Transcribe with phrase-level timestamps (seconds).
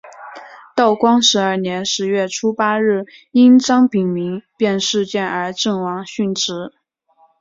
[0.75, 6.73] 道光十二年十月初八日因张丙民变事件而阵亡殉职。